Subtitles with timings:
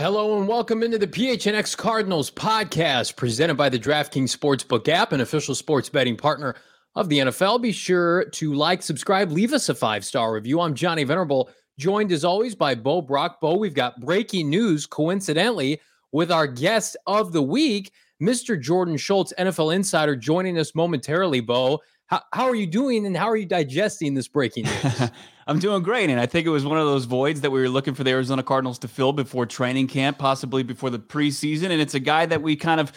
[0.00, 5.20] Hello and welcome into the PHNX Cardinals podcast presented by the DraftKings Sportsbook app, an
[5.20, 6.54] official sports betting partner
[6.94, 7.60] of the NFL.
[7.60, 10.62] Be sure to like, subscribe, leave us a five star review.
[10.62, 13.42] I'm Johnny Venerable, joined as always by Bo Brock.
[13.42, 18.58] Bo, we've got breaking news, coincidentally, with our guest of the week, Mr.
[18.58, 21.40] Jordan Schultz, NFL insider, joining us momentarily.
[21.40, 21.78] Bo,
[22.10, 25.10] how, how are you doing and how are you digesting this breaking news?
[25.46, 26.10] I'm doing great.
[26.10, 28.10] And I think it was one of those voids that we were looking for the
[28.10, 31.70] Arizona Cardinals to fill before training camp, possibly before the preseason.
[31.70, 32.92] And it's a guy that we kind of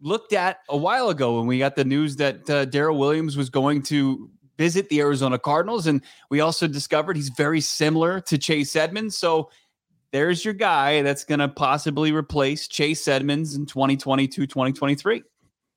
[0.00, 3.50] looked at a while ago when we got the news that uh, Daryl Williams was
[3.50, 5.88] going to visit the Arizona Cardinals.
[5.88, 9.18] And we also discovered he's very similar to Chase Edmonds.
[9.18, 9.50] So
[10.12, 15.22] there's your guy that's going to possibly replace Chase Edmonds in 2022, 2023.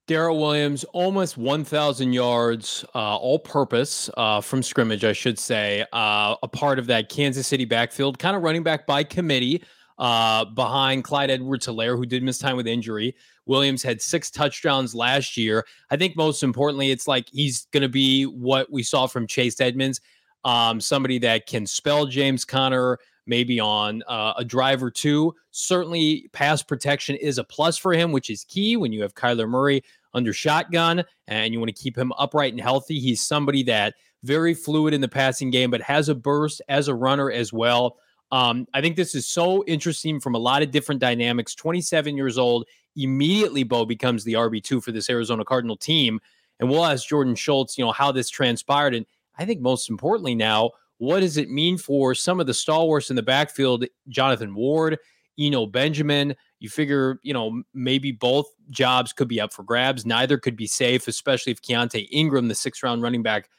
[0.08, 5.84] Daryl Williams, almost 1,000 yards, uh, all purpose uh, from scrimmage, I should say.
[5.92, 9.64] Uh, a part of that Kansas City backfield, kind of running back by committee
[9.98, 13.16] uh, behind Clyde Edwards Helaire, who did miss time with injury.
[13.48, 15.66] Williams had six touchdowns last year.
[15.90, 19.60] I think most importantly, it's like he's going to be what we saw from Chase
[19.60, 20.02] Edmonds
[20.46, 25.34] um, somebody that can spell James Conner maybe on uh, a drive or two.
[25.52, 29.48] Certainly, pass protection is a plus for him, which is key when you have Kyler
[29.48, 33.00] Murray under shotgun and you want to keep him upright and healthy.
[33.00, 36.96] He's somebody that very fluid in the passing game, but has a burst as a
[36.96, 37.98] runner as well.
[38.32, 41.54] Um, I think this is so interesting from a lot of different dynamics.
[41.54, 46.20] 27 years old, immediately Bo becomes the RB2 for this Arizona Cardinal team.
[46.60, 48.96] And we'll ask Jordan Schultz, you know, how this transpired.
[48.96, 49.06] And
[49.38, 53.16] I think most importantly now, what does it mean for some of the stalwarts in
[53.16, 53.86] the backfield?
[54.08, 54.98] Jonathan Ward,
[55.40, 56.36] Eno Benjamin.
[56.60, 60.06] You figure, you know, maybe both jobs could be up for grabs.
[60.06, 63.50] Neither could be safe, especially if Keaontay Ingram, the sixth round running back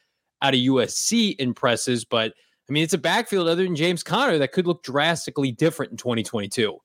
[0.41, 2.05] out of USC, impresses.
[2.05, 2.33] But
[2.69, 5.97] I mean, it's a backfield other than James Conner that could look drastically different in
[5.97, 6.77] 2022.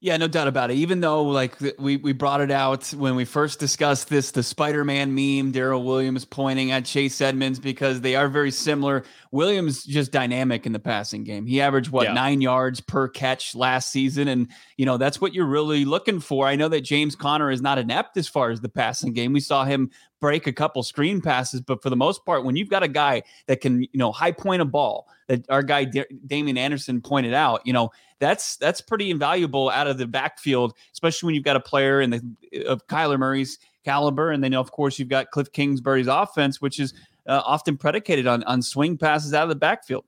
[0.00, 0.74] Yeah, no doubt about it.
[0.74, 4.84] Even though, like, we, we brought it out when we first discussed this, the Spider
[4.84, 9.02] Man meme, Daryl Williams pointing at Chase Edmonds because they are very similar.
[9.32, 11.46] Williams just dynamic in the passing game.
[11.46, 12.12] He averaged, what, yeah.
[12.12, 14.28] nine yards per catch last season.
[14.28, 16.46] And, you know, that's what you're really looking for.
[16.46, 19.32] I know that James Conner is not inept as far as the passing game.
[19.32, 22.68] We saw him break a couple screen passes, but for the most part, when you've
[22.68, 26.04] got a guy that can, you know, high point a ball, that our guy D-
[26.26, 31.26] Damien Anderson pointed out, you know, that's that's pretty invaluable out of the backfield, especially
[31.28, 34.98] when you've got a player in the of Kyler Murray's caliber, and then of course
[34.98, 36.94] you've got Cliff Kingsbury's offense, which is
[37.26, 40.04] uh, often predicated on on swing passes out of the backfield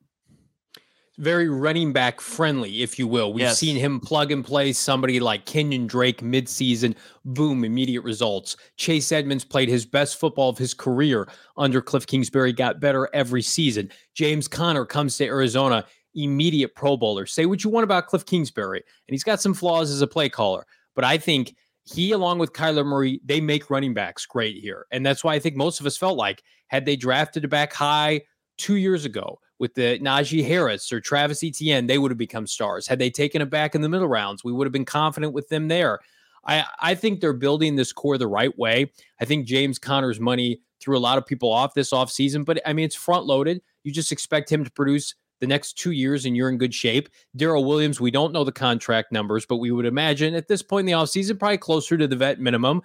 [1.21, 3.33] very running back friendly, if you will.
[3.33, 3.59] We've yes.
[3.59, 8.57] seen him plug and play somebody like Kenyon Drake midseason, boom, immediate results.
[8.77, 11.29] Chase Edmonds played his best football of his career
[11.59, 13.91] under Cliff Kingsbury, got better every season.
[14.15, 17.27] James Conner comes to Arizona, immediate Pro Bowler.
[17.27, 20.31] Say what you want about Cliff Kingsbury, and he's got some flaws as a play
[20.31, 21.55] caller, but I think
[21.85, 24.87] he, along with Kyler Murray, they make running backs great here.
[24.91, 27.73] And that's why I think most of us felt like had they drafted a back
[27.73, 28.23] high
[28.59, 32.89] two years ago, with the Najee Harris or Travis Etienne, they would have become stars.
[32.89, 35.49] Had they taken it back in the middle rounds, we would have been confident with
[35.51, 36.01] them there.
[36.47, 38.91] I, I think they're building this core the right way.
[39.21, 42.73] I think James Conner's money threw a lot of people off this offseason, but I
[42.73, 43.61] mean, it's front loaded.
[43.85, 47.11] You just expect him to produce the next two years and you're in good shape.
[47.37, 50.81] Daryl Williams, we don't know the contract numbers, but we would imagine at this point
[50.81, 52.81] in the offseason, probably closer to the vet minimum.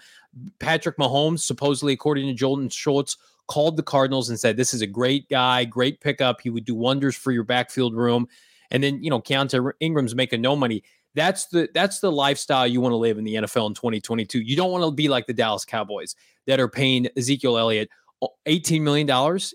[0.59, 4.88] Patrick Mahomes, supposedly, according to Jordan Schultz, called the Cardinals and said, This is a
[4.88, 6.41] great guy, great pickup.
[6.41, 8.28] He would do wonders for your backfield room.
[8.72, 10.83] And then, you know, Keaontay Ingram's making no money.
[11.13, 14.41] That's the that's the lifestyle you want to live in the NFL in 2022.
[14.41, 17.89] You don't want to be like the Dallas Cowboys that are paying Ezekiel Elliott
[18.22, 19.07] uh, $18 million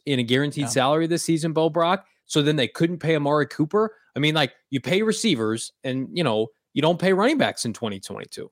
[0.07, 0.69] in a guaranteed yeah.
[0.69, 2.07] salary this season, Bo Brock.
[2.27, 3.95] So then they couldn't pay Amari Cooper.
[4.17, 7.73] I mean, like you pay receivers and you know, you don't pay running backs in
[7.73, 8.51] 2022.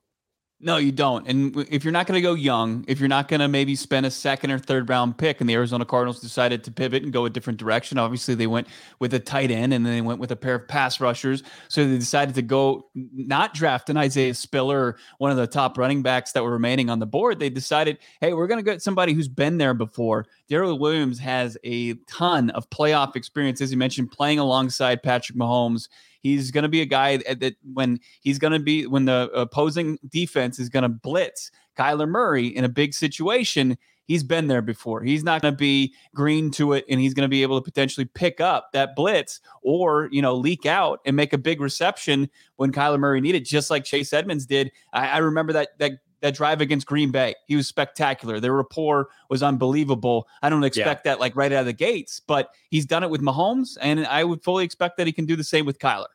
[0.61, 1.29] No, you don't.
[1.29, 4.07] And if you're not going to go young, if you're not going to maybe spend
[4.07, 7.27] a second or third round pick, and the Arizona Cardinals decided to pivot and go
[7.27, 8.67] a different direction, obviously they went
[8.99, 11.45] with a tight end and then they went with a pair of pass rushers.
[11.69, 16.03] So they decided to go not draft an Isaiah Spiller, one of the top running
[16.03, 17.39] backs that were remaining on the board.
[17.39, 20.27] They decided, hey, we're going to get somebody who's been there before.
[20.51, 25.89] Daryl Williams has a ton of playoff experience, as you mentioned, playing alongside Patrick Mahomes
[26.21, 29.31] He's going to be a guy that, that when he's going to be when the
[29.35, 33.79] opposing defense is going to blitz Kyler Murray in a big situation,
[34.09, 35.03] he's been there before.
[35.03, 37.65] He's not going to be green to it, and he's going to be able to
[37.65, 42.29] potentially pick up that blitz or you know leak out and make a big reception
[42.57, 44.73] when Kyler Murray needed, just like Chase Edmonds did.
[44.93, 47.35] I, I remember that that that drive against Green Bay.
[47.47, 48.41] He was spectacular.
[48.41, 50.27] Their rapport was unbelievable.
[50.43, 51.13] I don't expect yeah.
[51.13, 54.25] that like right out of the gates, but he's done it with Mahomes, and I
[54.25, 56.07] would fully expect that he can do the same with Kyler.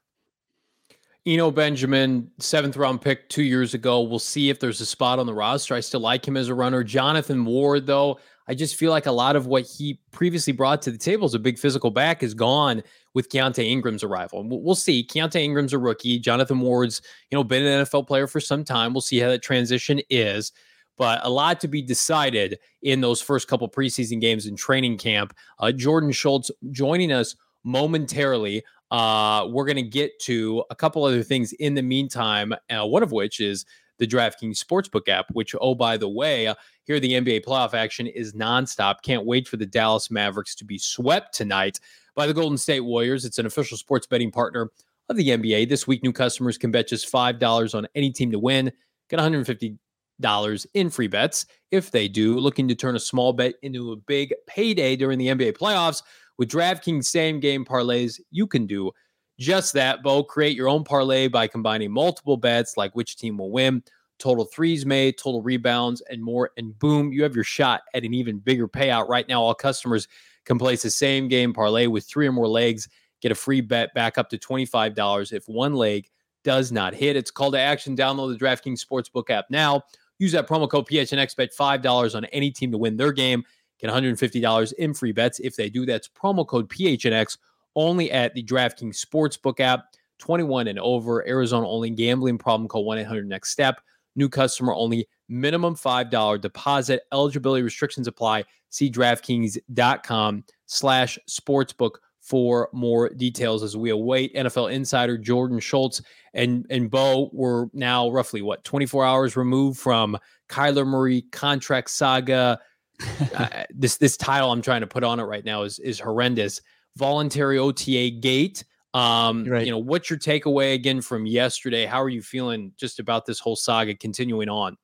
[1.25, 4.01] Eno Benjamin, seventh round pick two years ago.
[4.01, 5.73] We'll see if there's a spot on the roster.
[5.73, 6.83] I still like him as a runner.
[6.83, 10.91] Jonathan Ward, though, I just feel like a lot of what he previously brought to
[10.91, 14.43] the table as a big physical back is gone with Keaontay Ingram's arrival.
[14.45, 15.05] We'll see.
[15.05, 16.19] Keaontay Ingram's a rookie.
[16.19, 18.93] Jonathan Ward's, you know, been an NFL player for some time.
[18.93, 20.51] We'll see how that transition is.
[20.97, 25.33] But a lot to be decided in those first couple preseason games in training camp.
[25.59, 28.63] Uh, Jordan Schultz joining us momentarily.
[28.91, 33.01] Uh, we're going to get to a couple other things in the meantime, uh, one
[33.01, 33.65] of which is
[34.03, 38.05] the DraftKings Sportsbook app, which, oh, by the way, uh, here the NBA playoff action
[38.05, 38.95] is nonstop.
[39.01, 41.79] Can't wait for the Dallas Mavericks to be swept tonight
[42.13, 43.23] by the Golden State Warriors.
[43.23, 44.69] It's an official sports betting partner
[45.07, 45.69] of the NBA.
[45.69, 48.73] This week, new customers can bet just $5 on any team to win,
[49.09, 52.38] get $150 in free bets if they do.
[52.38, 56.03] Looking to turn a small bet into a big payday during the NBA playoffs
[56.38, 58.91] with DraftKings same game parlays, you can do
[59.39, 60.24] just that, Bo.
[60.24, 63.83] Create your own parlay by combining multiple bets like which team will win,
[64.19, 66.51] total threes made, total rebounds, and more.
[66.57, 69.09] And boom, you have your shot at an even bigger payout.
[69.09, 70.07] Right now, all customers
[70.45, 72.89] can place the same game parlay with three or more legs,
[73.21, 76.09] get a free bet back up to $25 if one leg
[76.44, 77.15] does not hit.
[77.15, 77.95] It's call to action.
[77.95, 79.83] Download the DraftKings Sportsbook app now.
[80.19, 83.44] Use that promo code PHNX, bet $5 on any team to win their game.
[83.79, 85.86] Get $150 in free bets if they do.
[85.86, 87.38] That's promo code PHNX
[87.75, 89.85] only at the DraftKings Sportsbook app.
[90.19, 92.67] 21 and over, Arizona only gambling problem.
[92.67, 93.81] Call 1 800 next step.
[94.15, 97.01] New customer only, minimum $5 deposit.
[97.11, 98.45] Eligibility restrictions apply.
[98.69, 106.01] See DraftKings.com slash sportsbook for more details as we await NFL insider Jordan Schultz
[106.33, 107.29] and and Bo.
[107.33, 110.17] We're now roughly what 24 hours removed from
[110.47, 112.59] Kyler Murray contract saga.
[113.35, 116.61] uh, this this title I'm trying to put on it right now is is horrendous
[116.97, 118.63] voluntary OTA gate.
[118.93, 119.65] Um, right.
[119.65, 121.85] you know, what's your takeaway again from yesterday?
[121.85, 124.77] How are you feeling just about this whole saga continuing on?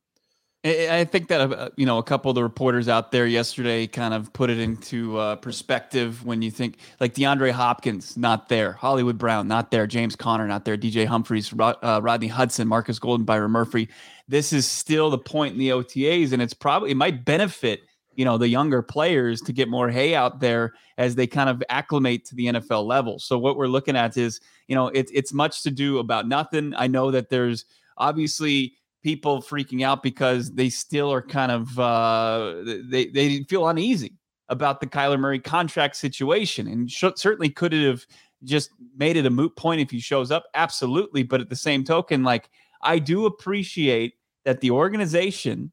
[0.65, 4.13] I think that uh, you know a couple of the reporters out there yesterday kind
[4.13, 9.17] of put it into uh, perspective when you think like DeAndre Hopkins not there, Hollywood
[9.17, 13.25] Brown not there, James Conner not there, DJ Humphries, Rod, uh, Rodney Hudson, Marcus Golden,
[13.25, 13.88] Byron Murphy.
[14.27, 17.83] This is still the point in the OTAs, and it's probably it might benefit
[18.15, 21.63] you know the younger players to get more hay out there as they kind of
[21.69, 23.19] acclimate to the NFL level.
[23.19, 26.73] So what we're looking at is you know it's it's much to do about nothing.
[26.75, 27.65] I know that there's
[27.97, 28.73] obviously
[29.03, 32.56] people freaking out because they still are kind of uh,
[32.89, 34.13] they they feel uneasy
[34.50, 38.06] about the Kyler Murray contract situation, and sh- certainly could have
[38.44, 40.45] just made it a moot point if he shows up?
[40.53, 42.50] Absolutely, but at the same token, like
[42.81, 44.15] I do appreciate
[44.45, 45.71] that the organization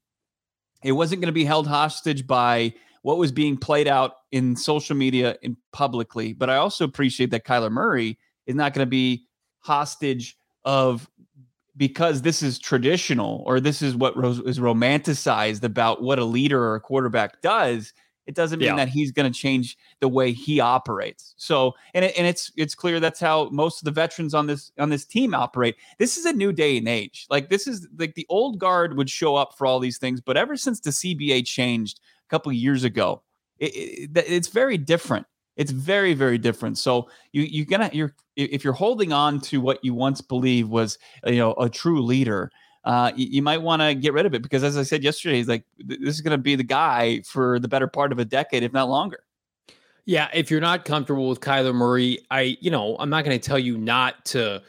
[0.82, 4.96] it wasn't going to be held hostage by what was being played out in social
[4.96, 6.32] media and publicly.
[6.32, 9.26] But I also appreciate that Kyler Murray is not going to be
[9.60, 11.08] hostage of
[11.76, 14.14] because this is traditional or this is what
[14.46, 17.92] is romanticized about what a leader or a quarterback does
[18.26, 18.76] it doesn't mean yeah.
[18.76, 21.34] that he's going to change the way he operates.
[21.36, 24.72] So, and it, and it's it's clear that's how most of the veterans on this
[24.78, 25.76] on this team operate.
[25.98, 27.26] This is a new day and age.
[27.30, 30.36] Like this is like the old guard would show up for all these things, but
[30.36, 33.22] ever since the CBA changed a couple years ago,
[33.58, 35.26] it, it, it's very different.
[35.56, 36.78] It's very very different.
[36.78, 40.98] So you you're gonna you're if you're holding on to what you once believed was
[41.24, 42.50] you know a true leader
[42.86, 45.38] uh, you, you, might want to get rid of it because, as I said yesterday,
[45.38, 48.24] he's like this is going to be the guy for the better part of a
[48.24, 49.24] decade, if not longer.
[50.04, 53.44] Yeah, if you're not comfortable with Kyler Murray, I you know I'm not going to
[53.44, 54.62] tell you not to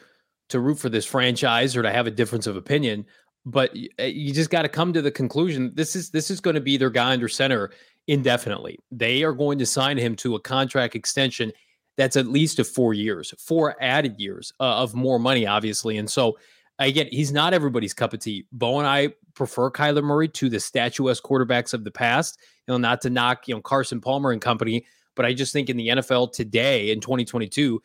[0.49, 3.05] to root for this franchise or to have a difference of opinion,
[3.45, 6.55] but uh, you just got to come to the conclusion this is this is going
[6.55, 7.69] to be their guy under center
[8.07, 8.79] indefinitely.
[8.89, 11.51] They are going to sign him to a contract extension
[11.97, 16.09] that's at least of four years, four added years uh, of more money, obviously, and
[16.09, 16.37] so
[16.79, 18.45] again, he's not everybody's cup of tea.
[18.51, 22.39] Bo and I prefer Kyler Murray to the statuesque quarterbacks of the past.
[22.67, 25.69] You know, not to knock, you know, Carson Palmer and company, but I just think
[25.69, 27.81] in the NFL today in 2022,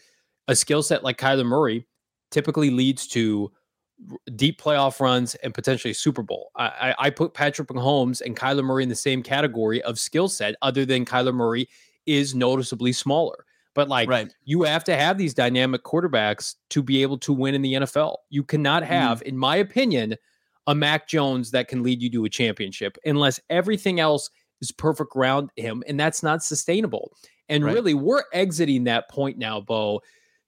[0.48, 1.86] a skill set like Kyler Murray
[2.30, 3.52] typically leads to
[4.34, 6.50] deep playoff runs and potentially a Super Bowl.
[6.56, 10.56] I, I put Patrick Mahomes and Kyler Murray in the same category of skill set,
[10.62, 11.68] other than Kyler Murray
[12.06, 13.44] is noticeably smaller.
[13.74, 14.32] But like right.
[14.44, 18.16] you have to have these dynamic quarterbacks to be able to win in the NFL.
[18.28, 19.22] You cannot have, mm.
[19.22, 20.16] in my opinion,
[20.66, 25.16] a Mac Jones that can lead you to a championship unless everything else is perfect
[25.16, 25.82] around him.
[25.86, 27.12] And that's not sustainable.
[27.48, 27.74] And right.
[27.74, 30.00] really, we're exiting that point now, Bo.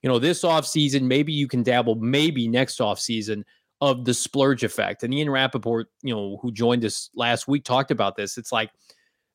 [0.03, 3.43] You know, this offseason, maybe you can dabble, maybe next offseason
[3.81, 5.03] of the splurge effect.
[5.03, 8.39] And Ian Rapoport, you know, who joined us last week, talked about this.
[8.39, 8.71] It's like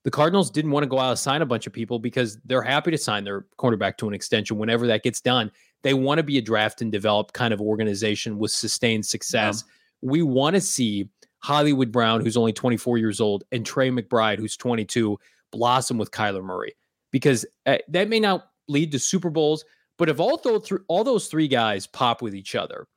[0.03, 2.61] the Cardinals didn't want to go out and sign a bunch of people because they're
[2.61, 5.51] happy to sign their cornerback to an extension whenever that gets done.
[5.83, 9.63] They want to be a draft and develop kind of organization with sustained success.
[9.65, 10.09] Yeah.
[10.09, 14.57] We want to see Hollywood Brown, who's only 24 years old, and Trey McBride, who's
[14.57, 15.17] 22,
[15.51, 16.75] blossom with Kyler Murray
[17.11, 19.65] because uh, that may not lead to Super Bowls,
[19.97, 22.87] but if all those all those three guys pop with each other,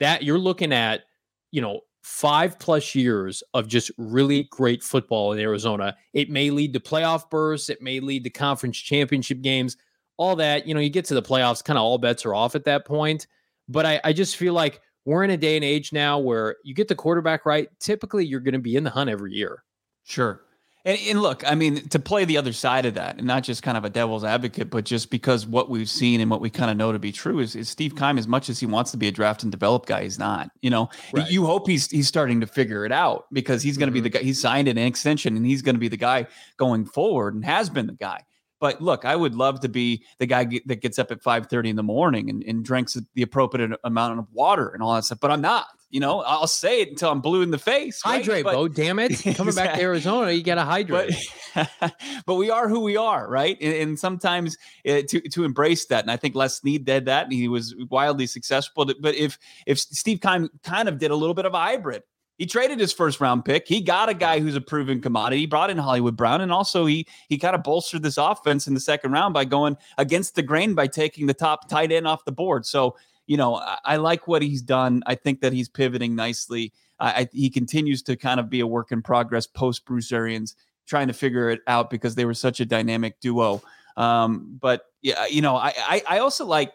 [0.00, 1.02] that you're looking at,
[1.50, 5.96] you know, five plus years of just really great football in Arizona.
[6.12, 9.76] It may lead to playoff bursts, it may lead to conference championship games,
[10.16, 10.66] all that.
[10.66, 12.84] You know, you get to the playoffs, kind of all bets are off at that
[12.84, 13.26] point.
[13.68, 16.74] But I, I just feel like we're in a day and age now where you
[16.74, 17.68] get the quarterback right.
[17.80, 19.62] Typically, you're going to be in the hunt every year.
[20.04, 20.42] Sure.
[20.84, 23.62] And, and, look, I mean, to play the other side of that, and not just
[23.62, 26.72] kind of a devil's advocate, but just because what we've seen and what we kind
[26.72, 28.96] of know to be true is, is Steve Keim, as much as he wants to
[28.96, 30.50] be a draft and develop guy, he's not.
[30.60, 31.30] You know, right.
[31.30, 34.04] you hope he's he's starting to figure it out because he's going to mm-hmm.
[34.04, 34.24] be the guy.
[34.24, 37.70] He signed an extension, and he's going to be the guy going forward, and has
[37.70, 38.24] been the guy.
[38.58, 41.76] But look, I would love to be the guy that gets up at 5:30 in
[41.76, 45.20] the morning and, and drinks the appropriate amount of water and all that stuff.
[45.20, 45.66] But I'm not.
[45.92, 48.00] You know, I'll say it until I'm blue in the face.
[48.00, 48.54] Hydrate, right?
[48.54, 48.66] Bo.
[48.66, 49.10] Damn it!
[49.22, 49.52] Coming exactly.
[49.54, 51.14] back to Arizona, you got to hydrate.
[51.54, 51.94] But,
[52.26, 53.58] but, we are who we are, right?
[53.60, 54.56] And, and sometimes
[54.88, 57.74] uh, to to embrace that, and I think Les Snead did that, and he was
[57.90, 58.86] wildly successful.
[59.00, 62.02] But if if Steve Keim kind of did a little bit of a hybrid,
[62.38, 63.68] he traded his first round pick.
[63.68, 65.40] He got a guy who's a proven commodity.
[65.40, 68.72] He brought in Hollywood Brown, and also he he kind of bolstered this offense in
[68.72, 72.24] the second round by going against the grain by taking the top tight end off
[72.24, 72.64] the board.
[72.64, 75.02] So you know, I, I like what he's done.
[75.06, 76.72] I think that he's pivoting nicely.
[76.98, 80.54] I, he continues to kind of be a work in progress post Bruce Arians,
[80.86, 83.60] trying to figure it out because they were such a dynamic duo.
[83.96, 86.72] Um, but yeah, you know, I, I I also like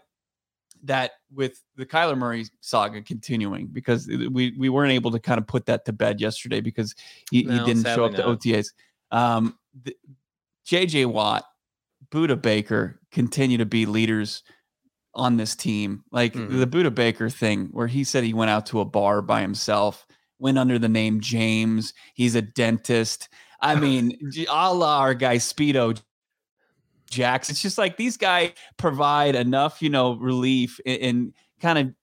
[0.84, 5.48] that with the Kyler Murray saga continuing because we we weren't able to kind of
[5.48, 6.94] put that to bed yesterday because
[7.32, 8.74] he, no, he didn't show up to OTAs.
[9.12, 9.96] Um, the,
[10.68, 11.46] JJ Watt,
[12.12, 14.44] Budda Baker continue to be leaders
[15.14, 16.04] on this team.
[16.12, 16.60] Like mm-hmm.
[16.60, 20.06] the Budda Baker thing, where he said he went out to a bar by himself,
[20.40, 21.94] went under the name James.
[22.14, 23.30] He's a dentist.
[23.62, 24.18] I mean,
[24.50, 26.00] a la our guy Speedo
[27.10, 27.50] Jacks.
[27.50, 31.94] It's just like these guys provide enough, you know, relief and, and kind of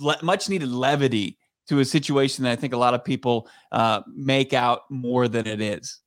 [0.00, 1.38] le- much needed levity
[1.68, 5.46] to a situation that I think a lot of people uh, make out more than
[5.46, 6.00] it is.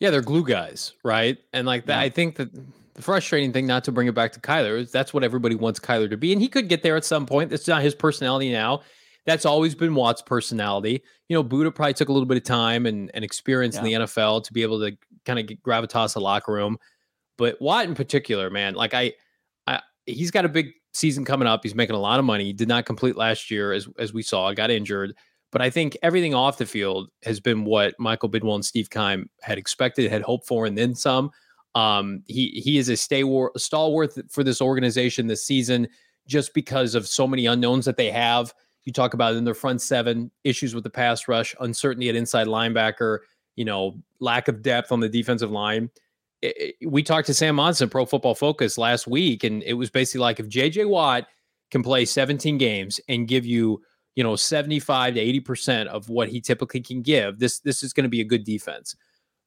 [0.00, 1.38] Yeah, they're glue guys, right?
[1.52, 2.06] And like that, yeah.
[2.06, 2.50] I think that
[2.94, 5.80] the frustrating thing, not to bring it back to Kyler, is that's what everybody wants
[5.80, 7.50] Kyler to be, and he could get there at some point.
[7.50, 8.82] That's not his personality now.
[9.26, 11.02] That's always been Watt's personality.
[11.28, 13.80] You know, Budda probably took a little bit of time and, and experience yeah.
[13.80, 16.78] in the NFL to be able to kind of get gravitas the locker room.
[17.38, 19.14] But Watt in particular, man, like I,
[19.66, 21.60] I, he's got a big season coming up.
[21.62, 22.44] He's making a lot of money.
[22.44, 25.14] He did not complete last year, as as we saw, got injured.
[25.50, 29.30] But I think everything off the field has been what Michael Bidwill and Steve Keim
[29.40, 31.30] had expected, had hoped for, and then some.
[31.74, 35.88] Um, he he is a stay war, stalwart for this organization this season,
[36.26, 38.54] just because of so many unknowns that they have.
[38.84, 42.46] You talk about in their front seven issues with the pass rush, uncertainty at inside
[42.46, 43.20] linebacker,
[43.56, 45.90] you know, lack of depth on the defensive line.
[46.42, 50.20] It, we talked to Sam Monson, Pro Football Focus, last week, and it was basically
[50.20, 51.26] like if JJ Watt
[51.70, 53.82] can play 17 games and give you,
[54.14, 57.92] you know, 75 to 80 percent of what he typically can give, this this is
[57.92, 58.94] going to be a good defense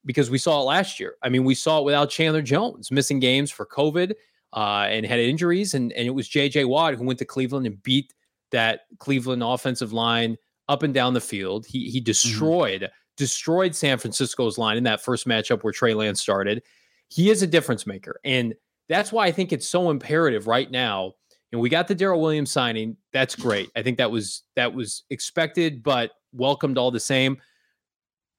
[0.06, 1.16] because we saw it last year.
[1.24, 4.14] I mean, we saw it without Chandler Jones missing games for COVID
[4.54, 7.82] uh, and had injuries, and and it was JJ Watt who went to Cleveland and
[7.84, 8.14] beat
[8.52, 10.38] that Cleveland offensive line
[10.70, 11.66] up and down the field.
[11.66, 12.06] He he mm-hmm.
[12.06, 12.82] destroyed.
[12.82, 12.94] Mm-hmm.
[13.18, 16.62] Destroyed San Francisco's line in that first matchup where Trey Lance started
[17.10, 18.20] he is a difference maker.
[18.24, 18.54] And
[18.90, 21.14] that's why I think it's so imperative right now.
[21.52, 22.98] And we got the Daryl Williams signing.
[23.14, 23.70] That's great.
[23.76, 27.38] I think that was that was expected, but welcomed all the same.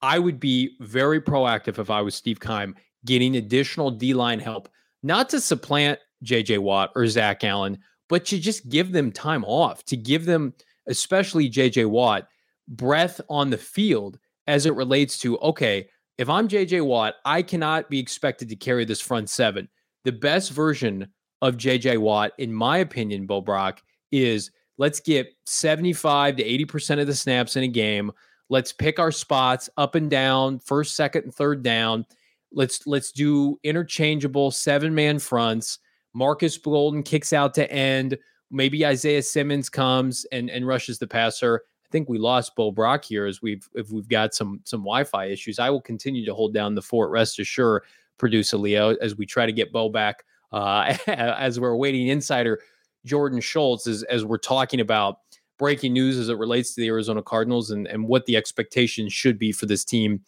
[0.02, 2.74] I would be very proactive if I was Steve Keim,
[3.04, 4.68] getting additional D line help,
[5.02, 7.78] not to supplant JJ Watt or Zach Allen,
[8.08, 10.54] but to just give them time off, to give them,
[10.86, 12.28] especially JJ Watt,
[12.68, 17.88] breath on the field as it relates to, okay, if I'm JJ Watt, I cannot
[17.88, 19.68] be expected to carry this front seven.
[20.04, 21.08] The best version
[21.42, 27.06] of JJ Watt, in my opinion, Bo Brock, is let's get 75 to 80% of
[27.06, 28.10] the snaps in a game.
[28.50, 32.06] Let's pick our spots up and down, first, second, and third down.
[32.52, 35.80] Let's let's do interchangeable seven-man fronts.
[36.14, 38.16] Marcus Golden kicks out to end.
[38.50, 41.62] Maybe Isaiah Simmons comes and, and rushes the passer.
[41.84, 45.26] I think we lost Bo Brock here as we've if we've got some some Wi-Fi
[45.26, 45.58] issues.
[45.58, 47.10] I will continue to hold down the fort.
[47.10, 47.84] Rest assured,
[48.18, 50.24] producer Leo, as we try to get Bo back.
[50.52, 52.60] Uh, as we're waiting, insider
[53.04, 55.20] Jordan Schultz as as we're talking about
[55.58, 59.38] breaking news as it relates to the Arizona Cardinals and and what the expectations should
[59.38, 60.20] be for this team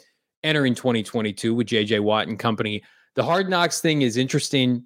[0.43, 2.83] entering 2022 with JJ Watt and company.
[3.15, 4.85] The hard knocks thing is interesting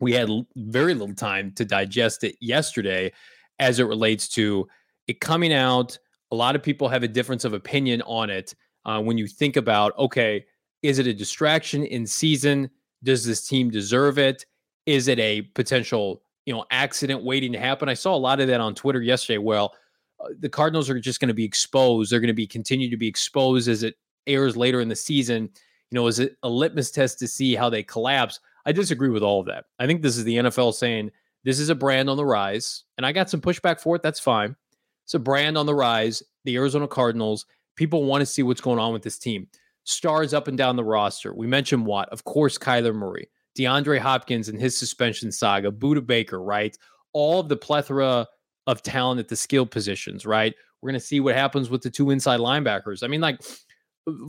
[0.00, 3.12] we had very little time to digest it yesterday
[3.58, 4.68] as it relates to
[5.06, 5.98] it coming out.
[6.30, 8.54] A lot of people have a difference of opinion on it.
[8.84, 10.44] Uh, when you think about, okay,
[10.82, 12.68] is it a distraction in season?
[13.02, 14.44] Does this team deserve it?
[14.86, 17.88] Is it a potential, you know, accident waiting to happen?
[17.88, 19.38] I saw a lot of that on Twitter yesterday.
[19.38, 19.74] Well,
[20.20, 22.10] uh, the Cardinals are just going to be exposed.
[22.10, 23.94] They're going to be continue to be exposed as it
[24.26, 25.50] airs later in the season.
[25.90, 28.40] You know, is it a litmus test to see how they collapse?
[28.66, 29.64] I disagree with all of that.
[29.78, 31.10] I think this is the NFL saying
[31.44, 34.02] this is a brand on the rise, and I got some pushback for it.
[34.02, 34.56] That's fine.
[35.04, 36.22] It's a brand on the rise.
[36.44, 37.46] The Arizona Cardinals.
[37.76, 39.48] People want to see what's going on with this team.
[39.84, 41.34] Stars up and down the roster.
[41.34, 46.42] We mentioned Watt, of course, Kyler Murray, DeAndre Hopkins and his suspension saga, Budda Baker,
[46.42, 46.76] right?
[47.12, 48.26] All of the plethora
[48.66, 50.54] of talent at the skill positions, right?
[50.80, 53.02] We're going to see what happens with the two inside linebackers.
[53.02, 53.40] I mean, like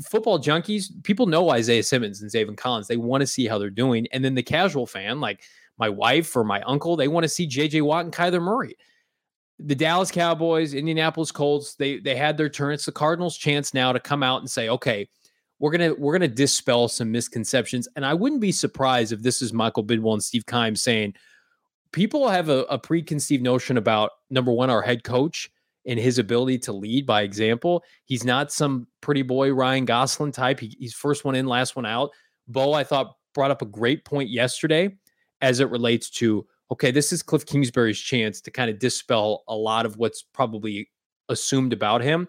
[0.05, 2.87] football junkies, people know Isaiah Simmons and Zaven Collins.
[2.87, 4.07] They want to see how they're doing.
[4.11, 5.43] And then the casual fan, like
[5.77, 8.77] my wife or my uncle, they want to see JJ Watt and Kyler Murray.
[9.59, 12.73] The Dallas Cowboys, Indianapolis Colts, they they had their turn.
[12.73, 15.07] It's the Cardinals' chance now to come out and say, okay,
[15.59, 17.87] we're gonna we're gonna dispel some misconceptions.
[17.95, 21.15] And I wouldn't be surprised if this is Michael Bidwill and Steve Keim's saying
[21.91, 25.49] people have a, a preconceived notion about number one, our head coach
[25.87, 27.83] and his ability to lead by example.
[28.05, 30.59] He's not some pretty boy Ryan Gosling type.
[30.59, 32.11] He, he's first one in, last one out.
[32.47, 34.95] Bo, I thought, brought up a great point yesterday
[35.41, 39.55] as it relates to okay, this is Cliff Kingsbury's chance to kind of dispel a
[39.55, 40.89] lot of what's probably
[41.29, 42.27] assumed about him.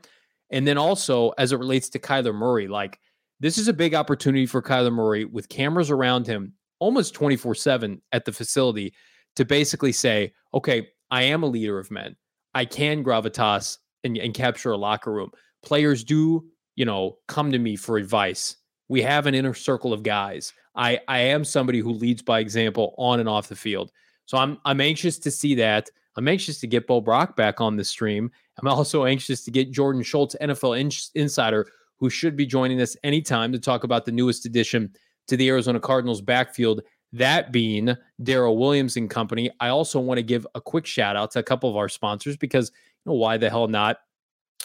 [0.50, 3.00] And then also as it relates to Kyler Murray, like
[3.40, 8.00] this is a big opportunity for Kyler Murray with cameras around him almost 24 7
[8.12, 8.95] at the facility
[9.37, 12.16] to basically say, okay, I am a leader of men.
[12.55, 15.31] I can gravitas and, and capture a locker room.
[15.62, 18.57] Players do, you know, come to me for advice.
[18.88, 20.52] We have an inner circle of guys.
[20.75, 23.92] I I am somebody who leads by example on and off the field.
[24.27, 25.90] So I'm I'm anxious to see that.
[26.16, 28.31] I'm anxious to get Bo Brock back on the stream.
[28.59, 31.66] I'm also anxious to get Jordan Schultz, NFL in- insider,
[31.98, 34.92] who should be joining us anytime to talk about the newest addition
[35.28, 36.82] to the Arizona Cardinals backfield
[37.12, 39.50] that being Daryl Williams and company.
[39.61, 42.37] I also want to give a quick shout out to a couple of our sponsors
[42.37, 42.70] because
[43.04, 43.98] you know why the hell not?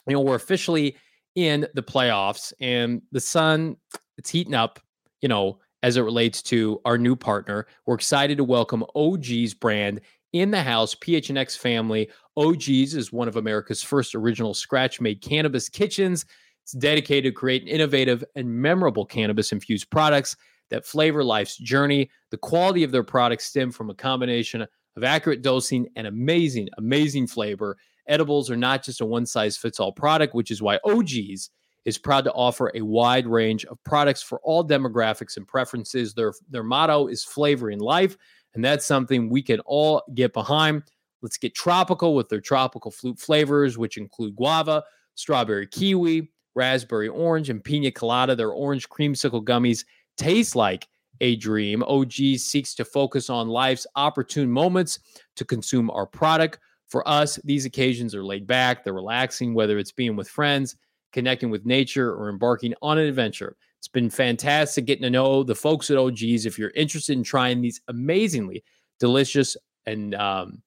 [0.08, 0.98] You know, we're officially
[1.36, 3.78] in the playoffs and the sun
[4.18, 4.80] it's heating up,
[5.22, 7.66] you know, as it relates to our new partner.
[7.86, 10.02] We're excited to welcome OG's brand
[10.34, 12.10] in the house, PHNX family.
[12.38, 16.26] OG's is one of America's first original scratch made cannabis kitchens.
[16.72, 20.38] It's dedicated to creating innovative and memorable cannabis infused products
[20.70, 22.10] that flavor life's journey.
[22.30, 27.28] The quality of their products stem from a combination of accurate dosing and amazing, amazing
[27.28, 27.76] flavor.
[28.08, 31.50] Edibles are not just a one size fits all product, which is why OG's
[31.84, 36.14] is proud to offer a wide range of products for all demographics and preferences.
[36.14, 38.16] Their, their motto is flavoring life,
[38.54, 40.84] and that's something we can all get behind.
[41.22, 47.50] Let's get tropical with their tropical fruit flavors, which include guava, strawberry kiwi, raspberry orange,
[47.50, 48.36] and pina colada.
[48.36, 49.86] Their orange creamsicle gummies
[50.18, 50.88] taste like
[51.22, 51.84] a dream.
[51.84, 55.00] OG seeks to focus on life's opportune moments
[55.36, 56.60] to consume our product.
[56.88, 60.76] For us, these occasions are laid back, they're relaxing, whether it's being with friends,
[61.14, 63.56] connecting with nature, or embarking on an adventure.
[63.80, 66.46] It's been fantastic getting to know the folks at OG's.
[66.46, 68.64] If you're interested in trying these amazingly
[69.00, 70.62] delicious and um,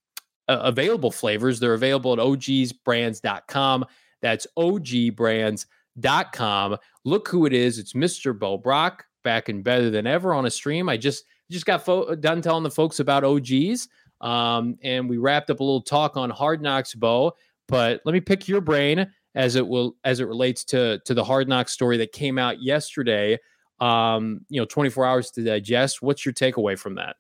[0.49, 3.85] available flavors, they're available at ogsbrands.com.
[4.25, 6.77] That's ogbrands.com.
[7.05, 7.79] Look who it is.
[7.79, 8.37] It's Mr.
[8.37, 10.89] Bo Brock back and better than ever on a stream.
[10.89, 13.87] I just just got fo- done telling the folks about OGs,
[14.23, 17.35] um, and we wrapped up a little talk on Hard Knocks, Bo.
[17.69, 21.23] But let me pick your brain as it will as it relates to to the
[21.23, 23.39] Hard Knocks story that came out yesterday.
[23.79, 26.01] Um, you know, 24 hours to digest.
[26.01, 27.17] What's your takeaway from that?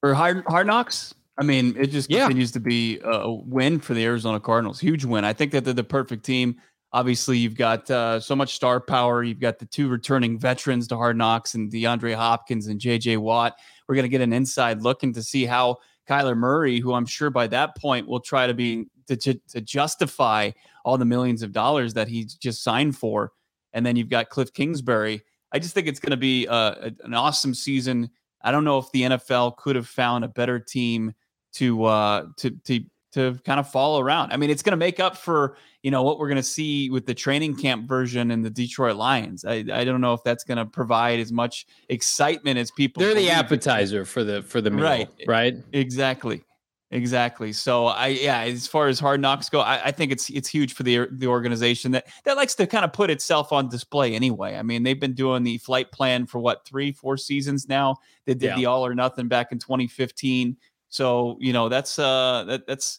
[0.00, 2.20] For Hard Hard Knocks, I mean, it just yeah.
[2.20, 4.78] continues to be a win for the Arizona Cardinals.
[4.78, 5.24] Huge win.
[5.24, 6.56] I think that they're the perfect team.
[6.92, 9.22] Obviously, you've got uh, so much star power.
[9.22, 13.56] You've got the two returning veterans to Hard Knocks and DeAndre Hopkins and JJ Watt.
[13.88, 17.30] We're going to get an inside look into see how Kyler Murray, who I'm sure
[17.30, 20.50] by that point will try to be to, to, to justify
[20.84, 23.32] all the millions of dollars that he's just signed for.
[23.72, 25.22] And then you've got Cliff Kingsbury.
[25.52, 28.10] I just think it's going to be uh, an awesome season.
[28.42, 31.14] I don't know if the NFL could have found a better team
[31.54, 34.32] to uh, to to to kind of follow around.
[34.32, 36.90] I mean, it's going to make up for you know what we're going to see
[36.90, 39.44] with the training camp version and the Detroit Lions.
[39.44, 43.02] I, I don't know if that's going to provide as much excitement as people.
[43.02, 45.08] They're the appetizer for the for the meal, right?
[45.26, 45.56] Right.
[45.72, 46.44] Exactly.
[46.92, 47.52] Exactly.
[47.52, 50.74] So I yeah, as far as hard knocks go, I, I, think it's it's huge
[50.74, 54.56] for the the organization that that likes to kind of put itself on display anyway.
[54.56, 57.98] I mean, they've been doing the flight plan for what three, four seasons now.
[58.26, 58.56] They did yeah.
[58.56, 60.56] the all or nothing back in 2015.
[60.90, 62.98] So you know that's uh that that's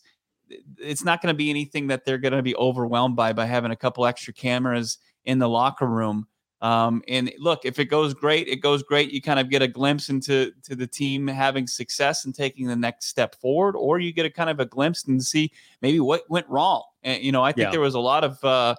[0.77, 3.71] it's not going to be anything that they're going to be overwhelmed by by having
[3.71, 6.27] a couple extra cameras in the locker room.
[6.61, 9.11] Um, and look, if it goes great, it goes great.
[9.11, 12.75] You kind of get a glimpse into to the team having success and taking the
[12.75, 15.51] next step forward, or you get a kind of a glimpse and see
[15.81, 16.83] maybe what went wrong.
[17.03, 17.71] And you know, I think yeah.
[17.71, 18.75] there was a lot of uh,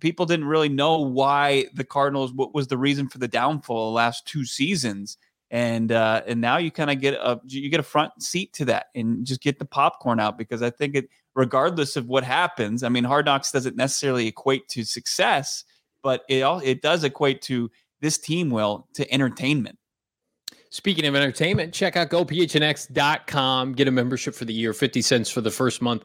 [0.00, 2.32] people didn't really know why the Cardinals.
[2.32, 5.16] What was the reason for the downfall the last two seasons?
[5.54, 8.64] And uh, and now you kind of get a you get a front seat to
[8.66, 12.82] that and just get the popcorn out because I think it regardless of what happens.
[12.82, 15.64] I mean, Hard Knocks doesn't necessarily equate to success
[16.04, 17.68] but it all it does equate to
[18.00, 19.76] this team will to entertainment.
[20.70, 23.72] Speaking of entertainment, check out gophnx.com.
[23.72, 26.02] Get a membership for the year, 50 cents for the first month,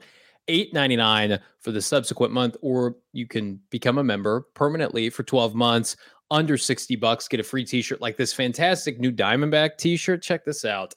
[0.47, 5.97] $8.99 for the subsequent month, or you can become a member permanently for 12 months,
[6.31, 7.27] under 60 bucks.
[7.27, 10.21] Get a free t-shirt like this fantastic new Diamondback t-shirt.
[10.21, 10.93] Check this out.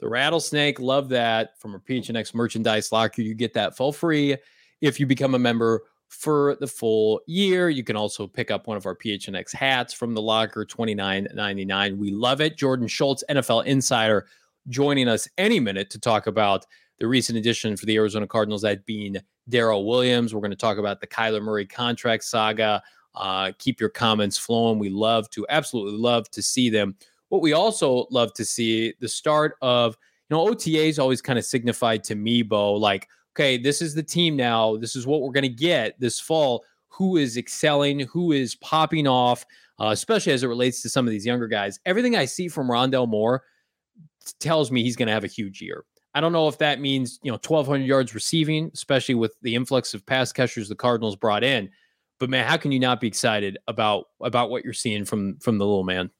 [0.00, 3.22] The rattlesnake, love that from a PHNX merchandise locker.
[3.22, 4.36] You get that full free
[4.80, 7.70] if you become a member for the full year.
[7.70, 11.26] You can also pick up one of our PHNX hats from the locker, twenty nine
[11.34, 11.98] ninety nine.
[11.98, 12.56] We love it.
[12.56, 14.26] Jordan Schultz, NFL insider,
[14.68, 16.66] joining us any minute to talk about
[16.98, 19.16] the recent addition for the Arizona Cardinals, that being
[19.50, 20.34] Daryl Williams.
[20.34, 22.82] We're going to talk about the Kyler Murray contract saga.
[23.14, 24.78] Uh, keep your comments flowing.
[24.78, 26.96] We love to, absolutely love to see them.
[27.28, 29.96] What we also love to see the start of,
[30.28, 34.02] you know, OTAs always kind of signified to me, Bo, like okay, this is the
[34.02, 34.76] team now.
[34.76, 36.64] This is what we're going to get this fall.
[36.88, 38.00] Who is excelling?
[38.00, 39.44] Who is popping off?
[39.80, 41.80] Uh, especially as it relates to some of these younger guys.
[41.84, 43.42] Everything I see from Rondale Moore
[44.38, 45.84] tells me he's going to have a huge year.
[46.14, 49.94] I don't know if that means you know 1,200 yards receiving, especially with the influx
[49.94, 51.68] of pass catchers the Cardinals brought in.
[52.20, 55.58] But man, how can you not be excited about about what you're seeing from from
[55.58, 56.10] the little man?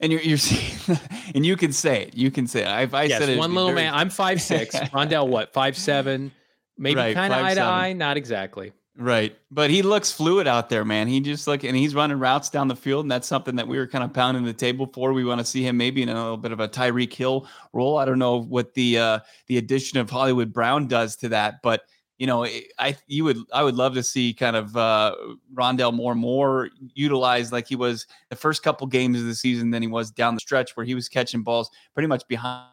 [0.00, 0.98] And you're, you're seeing,
[1.34, 2.16] and you can say it.
[2.16, 2.82] You can say it.
[2.84, 3.84] If I yes, said it, one little very...
[3.84, 3.94] man.
[3.94, 4.74] I'm five six.
[4.76, 6.32] Rondale, what five seven?
[6.78, 8.72] Maybe right, kind of eye to eye, not exactly.
[8.96, 9.36] Right.
[9.50, 11.08] But he looks fluid out there, man.
[11.08, 13.04] He just like, and he's running routes down the field.
[13.04, 15.12] And that's something that we were kind of pounding the table for.
[15.12, 17.96] We want to see him maybe in a little bit of a Tyreek Hill role.
[17.96, 21.84] I don't know what the, uh, the addition of Hollywood Brown does to that, but
[22.22, 22.46] you know,
[22.78, 25.16] I, you would, I would love to see kind of, uh,
[25.52, 29.82] Rondale more, more utilized like he was the first couple games of the season than
[29.82, 32.68] he was down the stretch where he was catching balls pretty much behind.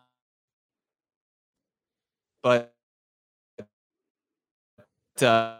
[2.43, 2.75] But,
[5.19, 5.55] uh,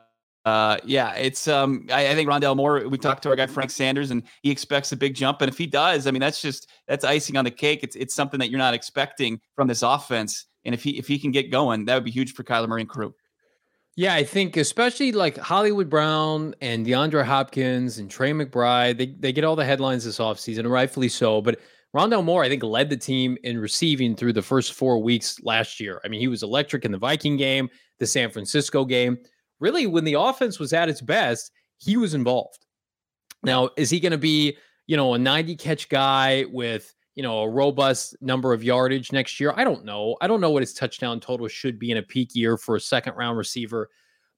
[0.46, 2.88] uh, yeah, it's um, I, I, think Rondale Moore.
[2.88, 5.42] We talked to our guy Frank Sanders, and he expects a big jump.
[5.42, 7.80] And if he does, I mean, that's just that's icing on the cake.
[7.82, 10.46] It's it's something that you're not expecting from this offense.
[10.64, 12.82] And if he if he can get going, that would be huge for Kyler Murray
[12.82, 13.16] and crew.
[14.00, 19.34] Yeah, I think especially like Hollywood Brown and DeAndre Hopkins and Trey McBride, they, they
[19.34, 21.42] get all the headlines this offseason, rightfully so.
[21.42, 21.60] But
[21.94, 25.82] Rondale Moore, I think, led the team in receiving through the first four weeks last
[25.82, 26.00] year.
[26.06, 29.18] I mean, he was electric in the Viking game, the San Francisco game
[29.60, 32.66] really when the offense was at its best, he was involved.
[33.44, 34.58] Now, is he going to be,
[34.88, 39.42] you know, a 90 catch guy with, you know, a robust number of yardage next
[39.42, 39.52] year?
[39.58, 40.16] I don't know.
[40.22, 42.80] I don't know what his touchdown total should be in a peak year for a
[42.80, 43.90] second round receiver.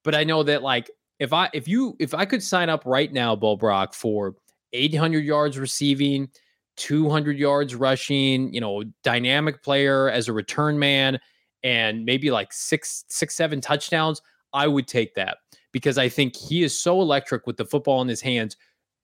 [0.02, 0.90] But I know that like
[1.20, 4.34] if I if you if I could sign up right now, Bo Brock, for
[4.72, 6.28] 800 yards receiving,
[6.76, 11.20] 200 yards rushing, you know, dynamic player as a return man,
[11.62, 14.20] and maybe like six, six, seven touchdowns.
[14.52, 15.38] I would take that
[15.70, 18.56] because I think he is so electric with the football in his hands.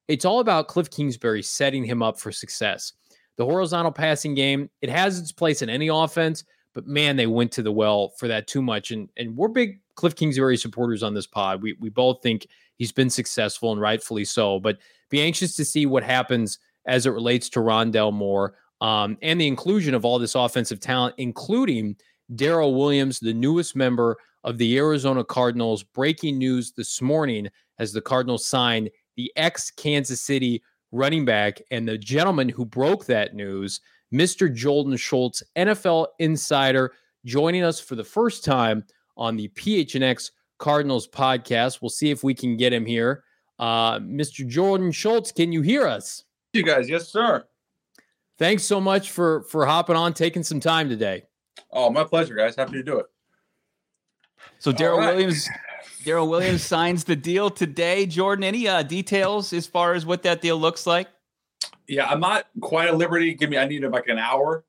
[0.09, 2.93] It's all about Cliff Kingsbury setting him up for success.
[3.39, 7.53] The horizontal passing game, it has its place in any offense, but man, they went
[7.53, 8.91] to the well for that too much.
[8.91, 11.63] And and we're big Cliff Kingsbury supporters on this pod.
[11.63, 12.47] We we both think
[12.77, 14.61] he's been successful and rightfully so.
[14.61, 19.41] But be anxious to see what happens as it relates to Rondale Moore um, and
[19.41, 21.97] the inclusion of all this offensive talent, including
[22.35, 25.83] Daryl Williams, the newest member of the Arizona Cardinals.
[25.83, 27.49] Breaking news this morning
[27.79, 33.07] as the Cardinals signed the ex Kansas City running back and the gentleman who broke
[33.07, 33.81] that news,
[34.13, 34.53] Mr.
[34.53, 36.93] Jordan Schultz, NFL insider,
[37.25, 38.85] joining us for the first time
[39.17, 41.83] on the PHNX Cardinals podcast.
[41.83, 43.25] We'll see if we can get him here.
[43.59, 44.47] Uh, Mr.
[44.47, 46.25] Jordan Schultz, can you hear us?
[46.53, 47.45] You guys, yes, sir.
[48.39, 51.25] Thanks so much for for hopping on, taking some time today.
[51.73, 52.55] Oh, my pleasure, guys.
[52.55, 53.07] Happy to do it.
[54.61, 55.15] So Daryl right.
[55.15, 55.49] Williams,
[56.05, 58.07] Darrel Williams signs the deal today.
[58.07, 61.09] Jordan, any uh, details as far as what that deal looks like?
[61.87, 63.35] Yeah, I'm not quite at liberty.
[63.35, 64.65] Give me, I need like an hour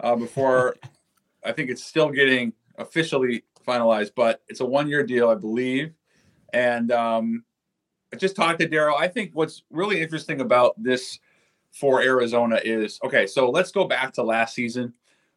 [0.00, 0.76] uh, before.
[1.44, 5.94] I think it's still getting officially finalized, but it's a one year deal, I believe.
[6.52, 7.44] And um,
[8.12, 8.98] I just talked to Daryl.
[8.98, 11.18] I think what's really interesting about this
[11.72, 14.92] for Arizona is okay, so let's go back to last season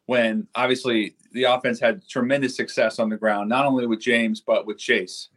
[0.06, 4.66] when obviously the offense had tremendous success on the ground, not only with James, but
[4.66, 5.30] with Chase.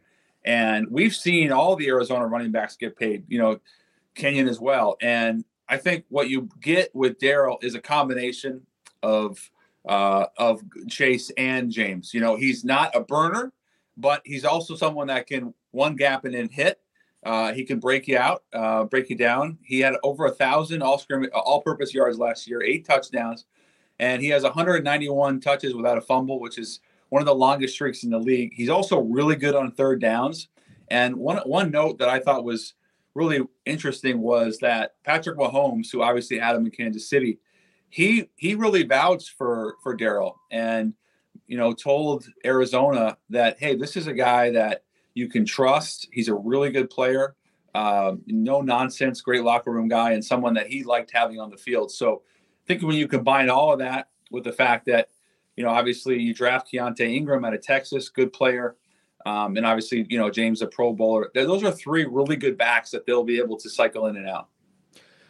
[0.45, 3.59] And we've seen all the Arizona running backs get paid, you know,
[4.15, 4.97] Kenyon as well.
[5.01, 8.65] And I think what you get with Daryl is a combination
[9.03, 9.51] of
[9.87, 12.13] uh, of Chase and James.
[12.13, 13.53] You know, he's not a burner,
[13.95, 16.79] but he's also someone that can one gap and then hit.
[17.25, 19.57] Uh, he can break you out, uh, break you down.
[19.63, 23.45] He had over a thousand all scrimmage, all-purpose yards last year, eight touchdowns,
[23.99, 26.79] and he has 191 touches without a fumble, which is
[27.09, 28.53] one of the longest streaks in the league.
[28.53, 30.49] He's also really good on third downs.
[30.89, 32.73] And one one note that I thought was
[33.13, 37.39] really interesting was that Patrick Mahomes, who obviously had him in Kansas City,
[37.89, 40.93] he he really vouched for for Daryl and
[41.47, 44.83] you know told Arizona that hey, this is a guy that
[45.13, 46.07] you can trust.
[46.11, 47.35] He's a really good player,
[47.73, 51.57] um, no nonsense, great locker room guy, and someone that he liked having on the
[51.57, 51.91] field.
[51.91, 52.21] So
[52.67, 55.09] think when you combine all of that with the fact that
[55.55, 58.75] you know obviously you draft Keaontay Ingram out of Texas, good player.
[59.25, 61.29] Um, and obviously, you know, James, a Pro Bowler.
[61.33, 64.47] Those are three really good backs that they'll be able to cycle in and out.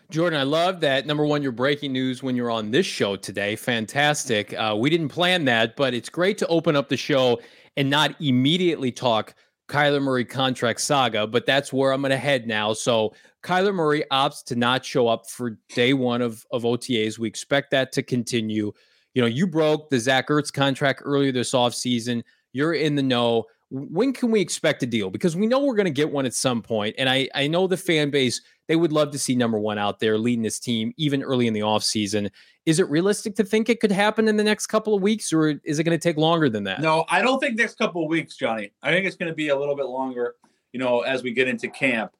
[0.09, 1.05] Jordan, I love that.
[1.05, 3.55] Number one, you're breaking news when you're on this show today.
[3.55, 4.53] Fantastic.
[4.53, 7.41] Uh, we didn't plan that, but it's great to open up the show
[7.75, 9.33] and not immediately talk
[9.67, 12.71] Kyler Murray contract saga, but that's where I'm going to head now.
[12.71, 13.13] So
[13.47, 17.17] Kyler Murray opts to not show up for day one of, of OTAs.
[17.17, 18.73] We expect that to continue.
[19.13, 22.23] You know, you broke the Zach Ertz contract earlier this offseason.
[22.51, 25.09] You're in the know when can we expect a deal?
[25.09, 26.95] Because we know we're going to get one at some point.
[26.97, 29.99] and I I know the fan base they would love to see number one out
[29.99, 32.29] there leading this team even early in the offseason.
[32.65, 35.61] Is it realistic to think it could happen in the next couple of weeks, or
[35.63, 36.81] is it going to take longer than that?
[36.81, 38.73] No, I don't think next couple of weeks, Johnny.
[38.83, 40.35] I think it's going to be a little bit longer.
[40.73, 42.11] You know, as we get into camp,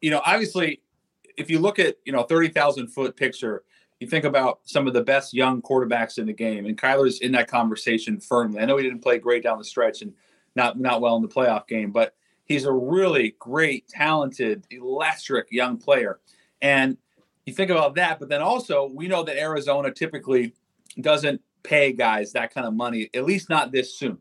[0.00, 0.82] you know, obviously,
[1.36, 3.64] if you look at you know thirty thousand foot picture,
[4.00, 7.32] you think about some of the best young quarterbacks in the game, and Kyler's in
[7.32, 8.60] that conversation firmly.
[8.60, 10.12] I know he didn't play great down the stretch, and
[10.54, 15.76] not not well in the playoff game, but he's a really great, talented, electric young
[15.76, 16.20] player.
[16.62, 16.96] And
[17.46, 20.54] you think about that, but then also we know that Arizona typically
[21.00, 24.18] doesn't pay guys that kind of money, at least not this soon.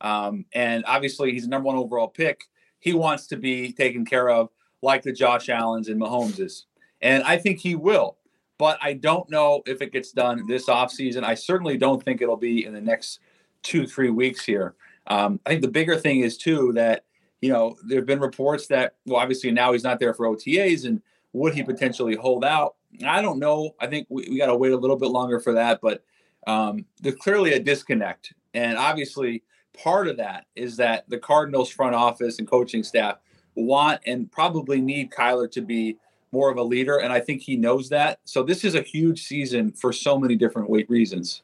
[0.00, 2.44] Um, and obviously, he's a number one overall pick.
[2.80, 4.50] He wants to be taken care of
[4.82, 6.64] like the Josh Allen's and Mahomes
[7.00, 8.18] And I think he will.
[8.58, 11.24] But I don't know if it gets done this offseason.
[11.24, 13.20] I certainly don't think it'll be in the next
[13.62, 14.74] two, three weeks here.
[15.06, 17.04] Um, I think the bigger thing is too that
[17.40, 20.86] you know there have been reports that well, obviously now he's not there for OTAs,
[20.86, 22.76] and would he potentially hold out?
[23.04, 23.74] I don't know.
[23.80, 26.04] I think we, we got to wait a little bit longer for that, but
[26.46, 29.42] um, there's clearly a disconnect, and obviously
[29.76, 33.16] part of that is that the Cardinals front office and coaching staff
[33.54, 35.98] want and probably need Kyler to be
[36.32, 38.20] more of a leader, and I think he knows that.
[38.24, 41.42] So this is a huge season for so many different weight reasons.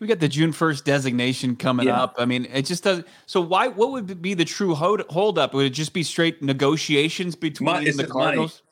[0.00, 2.02] We got the June first designation coming yeah.
[2.02, 2.14] up.
[2.18, 3.06] I mean, it just doesn't.
[3.26, 3.68] So why?
[3.68, 5.52] What would be the true hold, hold up?
[5.52, 8.62] Would it just be straight negotiations between money, the Cardinals?
[8.62, 8.66] Money.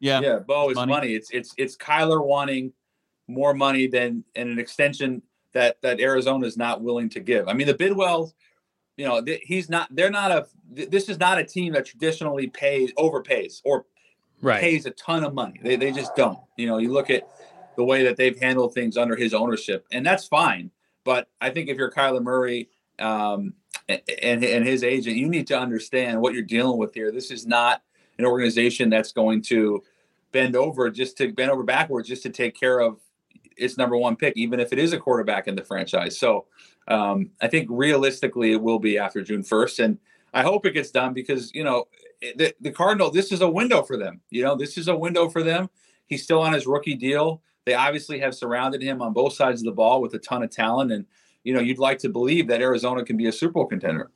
[0.00, 0.38] Yeah, yeah.
[0.40, 0.90] Bo, it's money.
[0.90, 1.14] money.
[1.14, 2.72] It's it's it's Kyler wanting
[3.28, 7.48] more money than and an extension that that Arizona is not willing to give.
[7.48, 8.32] I mean, the Bidwill,
[9.02, 9.88] you know, th- he's not.
[9.90, 10.46] They're not a.
[10.76, 13.84] Th- this is not a team that traditionally pays overpays or
[14.40, 14.60] right.
[14.60, 15.58] pays a ton of money.
[15.60, 16.38] They they just don't.
[16.56, 17.28] You know, you look at
[17.74, 20.70] the way that they've handled things under his ownership, and that's fine.
[21.02, 22.68] But I think if you're Kyler Murray
[23.00, 23.54] um,
[23.88, 27.10] and and his agent, you need to understand what you're dealing with here.
[27.10, 27.82] This is not
[28.20, 29.82] an organization that's going to
[30.30, 33.00] bend over just to bend over backwards just to take care of
[33.56, 36.16] its number one pick, even if it is a quarterback in the franchise.
[36.16, 36.46] So
[36.88, 39.98] um, I think realistically it will be after June 1st, and
[40.34, 41.86] I hope it gets done because you know
[42.36, 43.10] the the Cardinal.
[43.10, 44.20] This is a window for them.
[44.30, 45.68] You know, this is a window for them.
[46.06, 47.42] He's still on his rookie deal.
[47.64, 50.50] They obviously have surrounded him on both sides of the ball with a ton of
[50.50, 51.06] talent, and
[51.44, 54.10] you know you'd like to believe that Arizona can be a Super Bowl contender.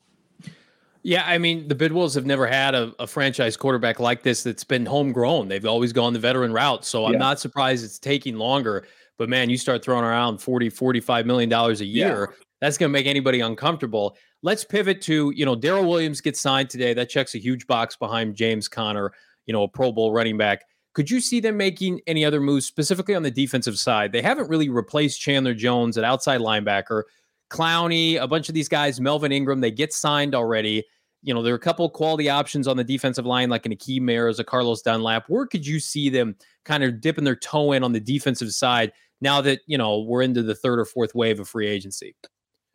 [1.02, 4.64] Yeah, I mean the Bidwills have never had a, a, franchise quarterback like this that's
[4.64, 5.46] been homegrown.
[5.46, 8.84] They've always gone the veteran route, so I'm not surprised it's taking longer.
[9.16, 12.44] But man, you start throwing around 40, 45 million dollars a year, yeah.
[12.60, 14.16] That's going to make anybody uncomfortable.
[14.42, 16.94] Let's pivot to, you know, Daryl Williams gets signed today.
[16.94, 19.12] That checks a huge box behind James Conner,
[19.46, 20.62] you know, a Pro Bowl running back.
[20.94, 24.12] Could you see them making any other moves specifically on the defensive side?
[24.12, 27.02] They haven't really replaced Chandler Jones at outside linebacker.
[27.50, 30.84] Clowney, a bunch of these guys, Melvin Ingram, they get signed already.
[31.22, 34.00] You know, there are a couple quality options on the defensive line, like an Akeem
[34.02, 35.24] Mayers, a Carlos Dunlap.
[35.28, 38.92] Where could you see them kind of dipping their toe in on the defensive side
[39.20, 42.16] now that, you know, we're into the third or fourth wave of free agency?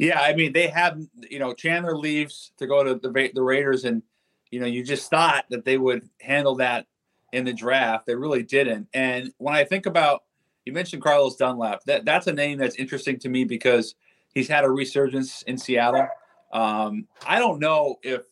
[0.01, 3.85] Yeah, I mean they have you know Chandler leaves to go to the the Raiders,
[3.85, 4.01] and
[4.49, 6.87] you know you just thought that they would handle that
[7.33, 8.07] in the draft.
[8.07, 8.87] They really didn't.
[8.95, 10.23] And when I think about
[10.65, 13.93] you mentioned Carlos Dunlap, that that's a name that's interesting to me because
[14.33, 16.07] he's had a resurgence in Seattle.
[16.51, 18.23] Um, I don't know if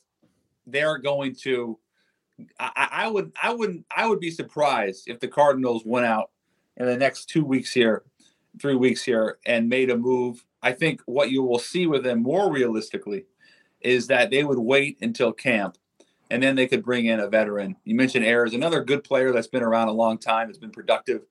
[0.65, 1.77] they're going to.
[2.59, 6.31] I, I would I wouldn't I would be surprised if the Cardinals went out
[6.77, 8.01] in the next two weeks here,
[8.59, 12.21] three weeks here, and made a move I think what you will see with them
[12.21, 13.25] more realistically
[13.81, 15.77] is that they would wait until camp
[16.29, 17.75] and then they could bring in a veteran.
[17.85, 21.23] You mentioned Ayers, another good player that's been around a long time, has been productive.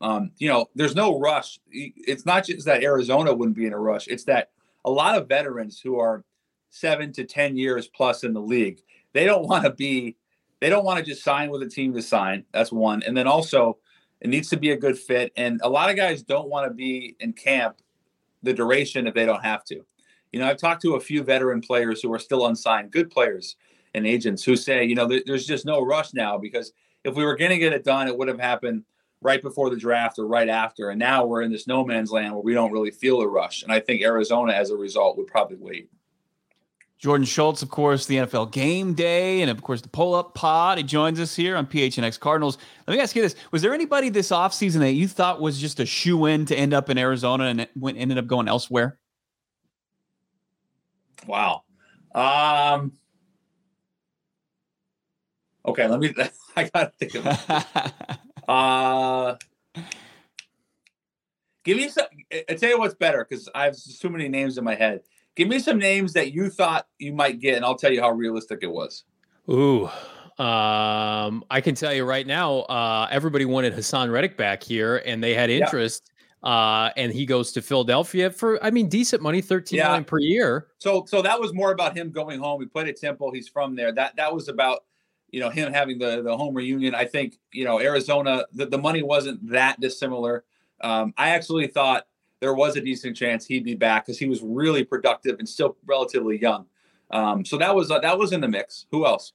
[0.00, 1.58] Um, you know, there's no rush.
[1.70, 4.50] It's not just that Arizona wouldn't be in a rush, it's that
[4.84, 6.24] a lot of veterans who are
[6.70, 8.80] seven to 10 years plus in the league,
[9.12, 10.16] they don't want to be,
[10.60, 12.44] they don't want to just sign with a team to sign.
[12.52, 13.02] That's one.
[13.02, 13.78] And then also,
[14.20, 15.32] it needs to be a good fit.
[15.36, 17.76] And a lot of guys don't want to be in camp
[18.44, 19.80] the duration if they don't have to.
[20.32, 23.56] You know, I've talked to a few veteran players who are still unsigned, good players
[23.94, 26.72] and agents who say, you know, there's just no rush now because
[27.04, 28.84] if we were going to get it done, it would have happened
[29.20, 30.90] right before the draft or right after.
[30.90, 33.62] And now we're in this no man's land where we don't really feel a rush.
[33.62, 35.88] And I think Arizona, as a result, would probably wait.
[36.98, 40.78] Jordan Schultz, of course, the NFL game day, and of course, the pull up pod.
[40.78, 42.56] He joins us here on PHNX Cardinals.
[42.86, 45.80] Let me ask you this Was there anybody this offseason that you thought was just
[45.80, 48.98] a shoe in to end up in Arizona and went, ended up going elsewhere?
[51.26, 51.62] Wow.
[52.14, 52.92] Um,
[55.66, 56.14] okay, let me,
[56.56, 58.18] I got to think of it.
[58.48, 59.36] uh,
[61.64, 64.64] give me some, I tell you what's better because I have too many names in
[64.64, 65.00] my head.
[65.36, 68.10] Give me some names that you thought you might get, and I'll tell you how
[68.10, 69.04] realistic it was.
[69.50, 69.86] Ooh,
[70.38, 75.22] um, I can tell you right now, uh, everybody wanted Haason Reddick back here, and
[75.22, 76.10] they had interest.
[76.42, 79.86] Uh, and he goes to Philadelphia for, I mean, decent money, thirteen yeah.
[79.86, 80.66] million per year.
[80.76, 82.60] So, so that was more about him going home.
[82.60, 83.30] He played at Temple.
[83.32, 83.92] He's from there.
[83.92, 84.84] That that was about,
[85.30, 86.94] you know, him having the the home reunion.
[86.94, 88.44] I think, you know, Arizona.
[88.52, 90.44] The, the money wasn't that dissimilar.
[90.82, 92.06] Um, I actually thought
[92.44, 95.78] there was a decent chance he'd be back because he was really productive and still
[95.86, 96.66] relatively young.
[97.10, 98.84] Um, so that was uh, that was in the mix.
[98.90, 99.32] Who else?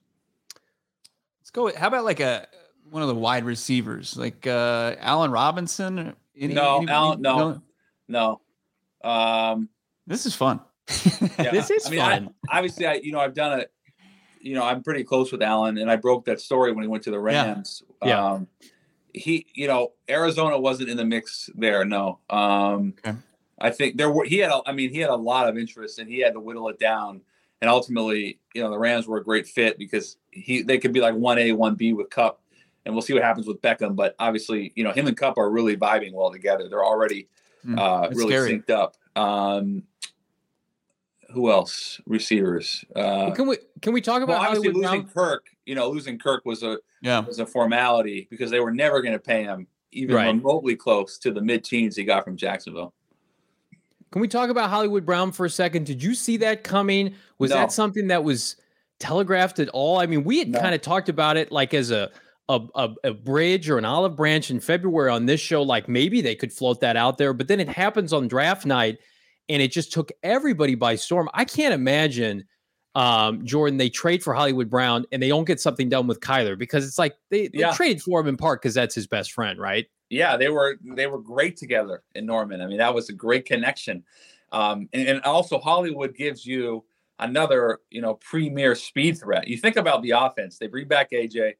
[1.42, 1.76] Let's go.
[1.76, 2.46] How about like a
[2.92, 6.14] one of the wide receivers, like uh, Allen Robinson?
[6.38, 6.92] Any, no, anybody?
[6.92, 7.62] Allen, no,
[8.08, 8.42] no.
[9.04, 9.10] no.
[9.10, 9.70] Um,
[10.06, 10.60] this is fun.
[11.40, 11.50] yeah.
[11.52, 12.30] This is I mean, fun.
[12.48, 13.72] I, obviously, I you know I've done it.
[14.40, 17.06] You know, I'm pretty close with Allen, and I broke that story when he went
[17.06, 17.82] to the Rams.
[18.04, 18.08] Yeah.
[18.08, 18.70] yeah.
[19.14, 21.86] He, you know, Arizona wasn't in the mix there.
[21.86, 22.20] No.
[22.30, 23.18] Um, okay.
[23.60, 26.00] I think there were, he had, a, I mean, he had a lot of interest
[26.00, 27.22] and he had to whittle it down.
[27.62, 31.02] And ultimately, you know, the Rams were a great fit because he, they could be
[31.02, 32.42] like 1A, 1B with Kupp.
[32.86, 33.96] And we'll see what happens with Beckham.
[33.96, 36.70] But obviously, you know, him and Kupp are really vibing well together.
[36.70, 37.28] They're already
[37.66, 38.60] mm, uh, really scary.
[38.60, 38.96] synced up.
[39.16, 39.84] Um,
[41.32, 42.02] who else?
[42.06, 42.84] Receivers.
[42.96, 45.10] Uh, can we can we talk about well, obviously losing Brown?
[45.10, 45.46] Kirk?
[45.70, 49.14] You know, losing Kirk was a yeah was a formality because they were never going
[49.14, 50.26] to pay him even right.
[50.26, 52.92] remotely close to the mid teens he got from Jacksonville.
[54.12, 55.86] Can we talk about Hollywood Brown for a second?
[55.86, 57.14] Did you see that coming?
[57.38, 57.58] Was no.
[57.58, 58.56] that something that was
[59.00, 60.00] telegraphed at all?
[60.00, 60.60] I mean, we had no.
[60.60, 62.10] kind of talked about it like as a,
[62.50, 65.62] a, a a bridge or an olive branch in February on this show.
[65.62, 68.98] Like maybe they could float that out there, but then it happens on draft night,
[69.50, 71.30] and it just took everybody by storm.
[71.36, 72.46] I can't imagine,
[72.96, 76.58] um, Jordan, they trade for Hollywood Brown and they don't get something done with Kyler
[76.58, 77.72] because it's like they, they yeah.
[77.72, 79.88] traded for him in part because that's his best friend, right?
[80.10, 82.62] Yeah, they were they were great together in Norman.
[82.62, 84.04] I mean, that was a great connection.
[84.52, 86.84] Um, and, and also Hollywood gives you
[87.20, 89.48] another, you know, premier speed threat.
[89.48, 90.58] You think about the offense.
[90.58, 91.54] They bring back AJ.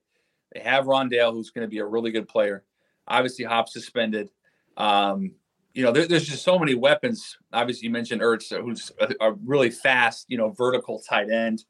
[0.54, 2.64] They have Rondale, who's going to be a really good player.
[3.08, 4.32] Obviously, Hop suspended.
[4.78, 5.36] Um,
[5.80, 7.38] you know, there, there's just so many weapons.
[7.54, 11.64] Obviously, you mentioned Ertz, who's a, a really fast, you know, vertical tight end.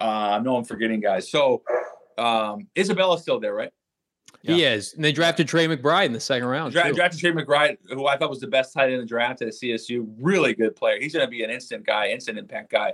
[0.00, 1.28] Uh, I know I'm forgetting guys.
[1.28, 1.64] So
[2.16, 3.72] um, Isabella's still there, right?
[4.42, 4.54] Yeah.
[4.54, 4.94] He is.
[4.94, 6.74] And they drafted Trey McBride in the second round.
[6.74, 9.42] Dra- drafted Trey McBride, who I thought was the best tight end in the draft
[9.42, 10.06] at CSU.
[10.20, 11.00] Really good player.
[11.00, 12.92] He's going to be an instant guy, instant impact guy.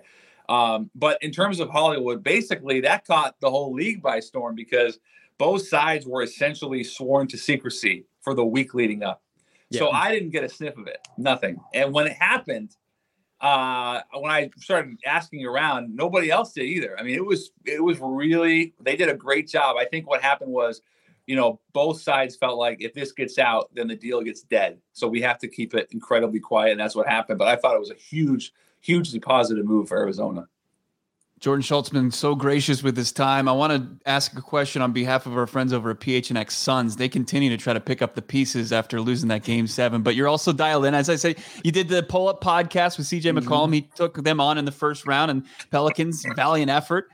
[0.48, 5.00] Um, but in terms of Hollywood, basically that caught the whole league by storm because
[5.36, 9.22] both sides were essentially sworn to secrecy for the week leading up.
[9.72, 9.80] Yeah.
[9.80, 11.58] So I didn't get a sniff of it, nothing.
[11.72, 12.76] And when it happened,
[13.40, 16.98] uh, when I started asking around, nobody else did either.
[16.98, 19.76] I mean, it was it was really they did a great job.
[19.78, 20.82] I think what happened was,
[21.26, 24.78] you know, both sides felt like if this gets out, then the deal gets dead.
[24.92, 27.38] So we have to keep it incredibly quiet, and that's what happened.
[27.38, 30.48] But I thought it was a huge, hugely positive move for Arizona.
[31.42, 33.48] Jordan Schultz been so gracious with his time.
[33.48, 36.94] I want to ask a question on behalf of our friends over at PHNX Suns.
[36.94, 40.14] They continue to try to pick up the pieces after losing that game seven, but
[40.14, 40.94] you're also dialed in.
[40.94, 41.34] As I say,
[41.64, 43.38] you did the pull up podcast with CJ mm-hmm.
[43.38, 43.74] McCollum.
[43.74, 47.08] He took them on in the first round, and Pelicans, valiant effort.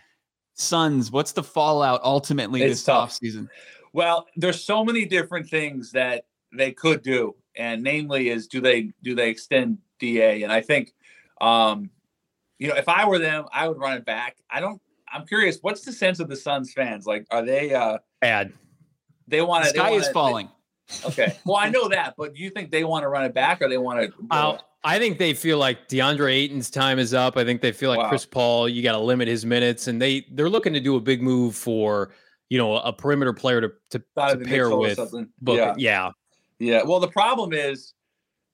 [0.52, 3.12] Suns, what's the fallout ultimately it's this tough.
[3.12, 3.48] offseason?
[3.94, 8.92] Well, there's so many different things that they could do, and namely is do they
[9.02, 10.42] do they extend Da?
[10.42, 10.92] And I think
[11.40, 11.88] um,
[12.58, 14.36] you know, if I were them, I would run it back.
[14.50, 14.80] I don't.
[15.10, 15.58] I'm curious.
[15.62, 17.06] What's the sense of the Suns fans?
[17.06, 18.52] Like, are they uh bad?
[19.26, 19.72] They want to.
[19.72, 20.48] The sky is falling.
[21.02, 21.38] They, okay.
[21.44, 23.68] Well, I know that, but do you think they want to run it back, or
[23.68, 24.12] they want to?
[24.30, 27.36] Uh, I think they feel like DeAndre Ayton's time is up.
[27.36, 28.08] I think they feel like wow.
[28.08, 28.68] Chris Paul.
[28.68, 31.54] You got to limit his minutes, and they they're looking to do a big move
[31.54, 32.10] for
[32.48, 34.98] you know a perimeter player to to, to pair with.
[35.42, 35.74] Yeah.
[35.76, 36.10] yeah.
[36.58, 36.82] Yeah.
[36.82, 37.94] Well, the problem is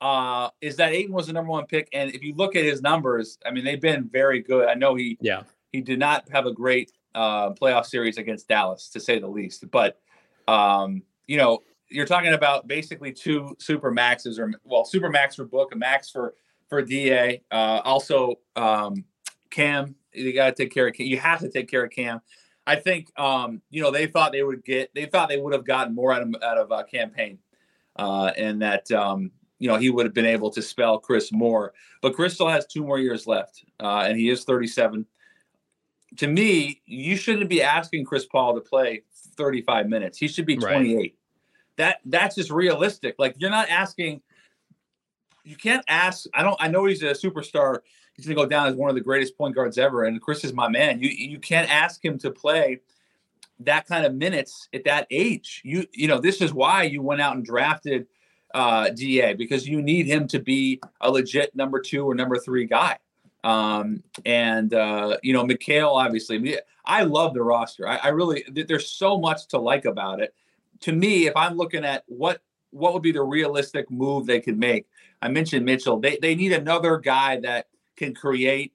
[0.04, 2.82] uh, is that Ayton was the number one pick, and if you look at his
[2.82, 4.68] numbers, I mean they've been very good.
[4.68, 8.90] I know he yeah he did not have a great uh, playoff series against Dallas
[8.90, 9.98] to say the least, but
[10.46, 15.46] um, you know you're talking about basically two super maxes or well super max for
[15.46, 16.34] book a max for
[16.68, 17.40] for Da.
[17.50, 19.06] Uh, also um,
[19.48, 21.06] Cam, you got to take care of Cam.
[21.06, 22.20] You have to take care of Cam.
[22.66, 25.64] I think um, you know they thought they would get they thought they would have
[25.64, 27.38] gotten more out of out of uh, Cam Payne,
[27.96, 29.30] uh, and that um,
[29.64, 31.72] you know, he would have been able to spell Chris more.
[32.02, 35.06] But Chris still has two more years left, uh, and he is 37.
[36.18, 39.04] To me, you shouldn't be asking Chris Paul to play
[39.38, 40.18] 35 minutes.
[40.18, 40.94] He should be 28.
[40.94, 41.14] Right.
[41.78, 43.14] That that's just realistic.
[43.18, 44.20] Like you're not asking.
[45.44, 46.26] You can't ask.
[46.34, 46.58] I don't.
[46.60, 47.78] I know he's a superstar.
[48.18, 50.44] He's going to go down as one of the greatest point guards ever, and Chris
[50.44, 51.00] is my man.
[51.00, 52.80] You you can't ask him to play
[53.60, 55.62] that kind of minutes at that age.
[55.64, 58.08] You you know this is why you went out and drafted
[58.54, 62.64] uh, Da because you need him to be a legit number two or number three
[62.64, 62.98] guy.
[63.42, 67.86] Um, and uh, you know, Mikal, obviously, I love the roster.
[67.86, 70.34] I, I really there's so much to like about it.
[70.80, 72.40] To me, if I'm looking at what
[72.70, 74.86] what would be the realistic move they could make,
[75.20, 76.00] I mentioned Mitchell.
[76.00, 78.72] They they need another guy that can create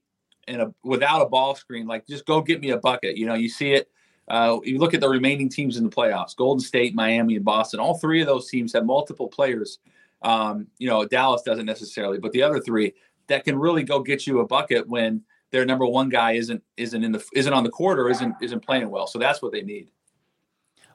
[0.48, 1.88] in a without a ball screen.
[1.88, 3.18] Like just go get me a bucket.
[3.18, 3.90] You know, you see it
[4.30, 7.80] uh, you look at the remaining teams in the playoffs: Golden State, Miami, and Boston.
[7.80, 9.80] All three of those teams have multiple players.
[10.22, 12.94] Um, you know, Dallas doesn't necessarily, but the other three
[13.28, 17.04] that can really go get you a bucket when their number one guy isn't isn't
[17.04, 19.08] in the isn't on the court or isn't isn't playing well.
[19.08, 19.90] So that's what they need.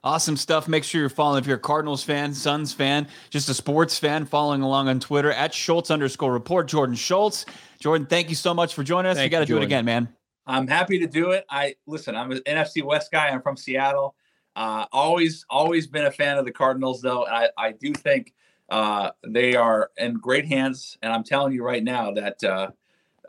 [0.04, 0.68] Awesome stuff.
[0.68, 4.26] Make sure you're following if you're a Cardinals fan, Suns fan, just a sports fan,
[4.26, 6.68] following along on Twitter at Schultz underscore report.
[6.68, 7.46] Jordan Schultz.
[7.80, 9.16] Jordan, thank you so much for joining us.
[9.16, 10.08] Thank you got to do it again, man.
[10.46, 11.44] I'm happy to do it.
[11.50, 12.14] I listen.
[12.14, 13.28] I'm an NFC West guy.
[13.28, 14.14] I'm from Seattle.
[14.56, 17.24] Uh, always, always been a fan of the Cardinals, though.
[17.24, 18.34] And I, I do think
[18.70, 20.96] uh, they are in great hands.
[21.02, 22.68] And I'm telling you right now that uh,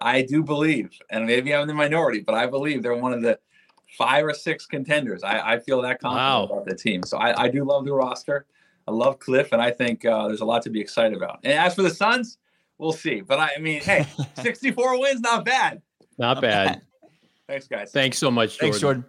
[0.02, 3.22] I do believe, and maybe I'm in the minority, but I believe they're one of
[3.22, 3.40] the
[3.98, 5.24] five or six contenders.
[5.24, 6.44] I, I feel that confident wow.
[6.46, 7.04] about the team.
[7.04, 8.46] So I, I, do love the roster.
[8.88, 11.40] I love Cliff, and I think uh, there's a lot to be excited about.
[11.44, 12.38] And as for the Suns,
[12.78, 13.22] we'll see.
[13.22, 14.06] But I, I mean, hey,
[14.42, 15.82] 64 wins, not bad.
[16.18, 16.82] Not bad.
[17.48, 17.92] Thanks, guys.
[17.92, 18.60] Thanks so much, Jordan.
[18.60, 19.06] Thanks, Jordan.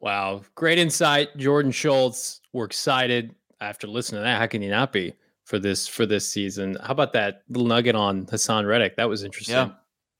[0.00, 0.42] Wow.
[0.54, 2.40] Great insight, Jordan Schultz.
[2.52, 4.38] We're excited after listening to that.
[4.38, 5.14] How can you not be
[5.44, 6.76] for this for this season?
[6.82, 8.96] How about that little nugget on Haason Reddick?
[8.96, 9.54] That was interesting.
[9.54, 9.70] Yeah,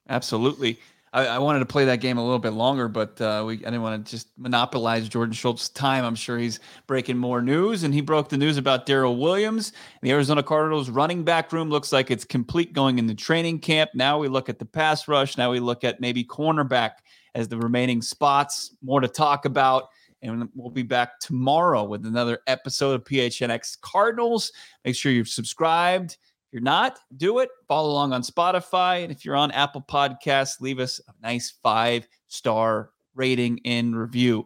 [0.09, 0.79] absolutely.
[1.13, 3.57] I, I, wanted to play that game a little bit longer, but uh, we I
[3.57, 6.03] didn't want to just monopolize Jordan Schultz's time.
[6.03, 9.73] I'm sure he's breaking more news, and he broke the news about Darryl Williams.
[10.01, 13.91] The Arizona Cardinals running back room looks like it's complete going into training camp.
[13.93, 15.37] Now we look at the pass rush.
[15.37, 16.93] Now we look at maybe cornerback
[17.35, 18.75] as the remaining spots.
[18.81, 19.89] More to talk about.
[20.23, 24.53] And we'll be back tomorrow with another episode of PHNX Cardinals.
[24.85, 26.17] Make sure you're subscribed
[26.53, 27.49] you're not, do it.
[27.67, 29.03] Follow along on Spotify.
[29.03, 34.45] And if you're on Apple Podcasts, leave us a nice five star rating and review.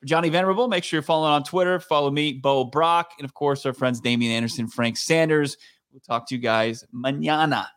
[0.00, 1.80] For Johnny Venerable, make sure you're following on Twitter.
[1.80, 5.56] Follow me, Bo Brack, and of course, our friends Damian Anderson, Frank Sanders.
[5.92, 7.68] We'll talk to you guys manana.